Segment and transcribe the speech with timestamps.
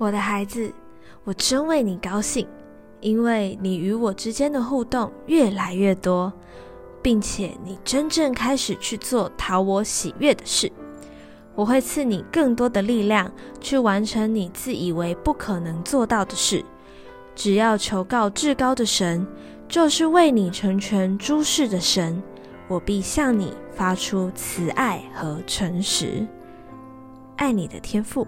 [0.00, 0.72] 我的孩子
[1.24, 2.48] 我真为你高兴
[3.02, 6.32] 因为你与我之间的互动越来越多
[7.02, 10.72] 并且你真正开始去做讨我喜悦的事。
[11.54, 13.30] 我会赐你更多的力量
[13.60, 16.64] 去完成你自以为不可能做到的事。
[17.34, 19.26] 只要求告至高的神
[19.68, 22.22] 就是为你成全诸事的神
[22.68, 26.26] 我必向你发出慈爱和诚实。
[27.36, 28.26] 爱你的天赋